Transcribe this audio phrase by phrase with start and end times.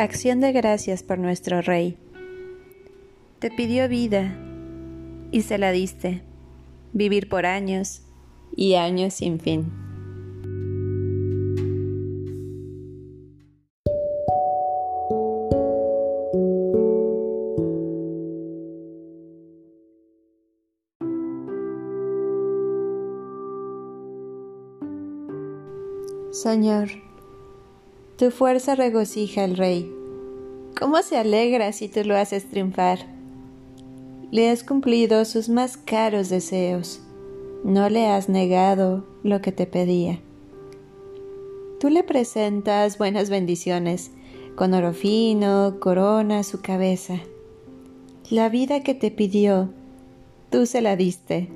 [0.00, 1.98] Acción de gracias por nuestro Rey.
[3.38, 4.34] Te pidió vida
[5.30, 6.22] y se la diste,
[6.94, 8.00] vivir por años
[8.56, 9.70] y años sin fin.
[26.30, 26.88] Señor,
[28.16, 29.99] tu fuerza regocija al rey.
[30.80, 33.00] ¿Cómo se alegra si tú lo haces triunfar?
[34.30, 37.02] Le has cumplido sus más caros deseos.
[37.64, 40.20] No le has negado lo que te pedía.
[41.80, 44.10] Tú le presentas buenas bendiciones,
[44.56, 47.16] con oro fino, corona su cabeza.
[48.30, 49.68] La vida que te pidió,
[50.48, 51.50] tú se la diste.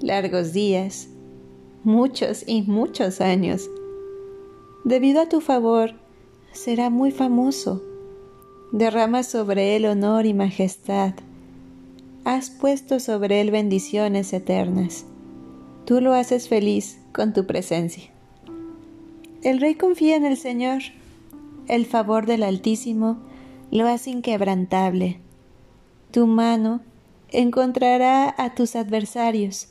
[0.00, 1.10] Largos días,
[1.84, 3.70] muchos y muchos años.
[4.82, 5.92] Debido a tu favor,
[6.50, 7.93] será muy famoso.
[8.74, 11.14] Derrama sobre él honor y majestad.
[12.24, 15.06] Has puesto sobre él bendiciones eternas.
[15.84, 18.10] Tú lo haces feliz con tu presencia.
[19.44, 20.82] El rey confía en el Señor.
[21.68, 23.18] El favor del Altísimo
[23.70, 25.20] lo hace inquebrantable.
[26.10, 26.80] Tu mano
[27.30, 29.68] encontrará a tus adversarios.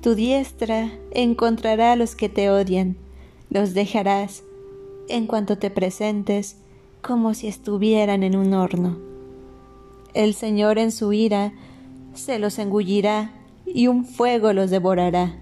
[0.00, 2.96] Tu diestra encontrará a los que te odian.
[3.50, 4.44] Los dejarás
[5.08, 6.58] en cuanto te presentes
[7.04, 8.96] como si estuvieran en un horno.
[10.14, 11.52] El Señor en su ira
[12.14, 13.32] se los engullirá
[13.66, 15.38] y un fuego los devorará.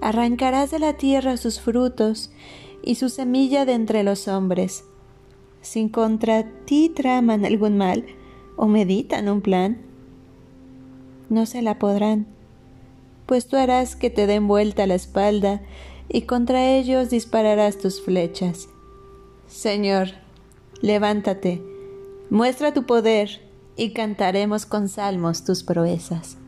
[0.00, 2.30] Arrancarás de la tierra sus frutos
[2.84, 4.84] y su semilla de entre los hombres.
[5.62, 8.04] Si contra ti traman algún mal
[8.56, 9.78] o meditan un plan,
[11.28, 12.26] no se la podrán,
[13.26, 15.60] pues tú harás que te den vuelta la espalda
[16.08, 18.68] y contra ellos dispararás tus flechas.
[19.48, 20.25] Señor,
[20.80, 21.62] levántate,
[22.30, 23.40] muestra tu poder
[23.76, 26.38] y cantaremos con salmos tus proezas.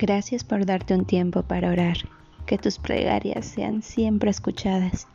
[0.00, 1.98] Gracias por darte un tiempo para orar.
[2.46, 5.06] Que tus plegarias sean siempre escuchadas.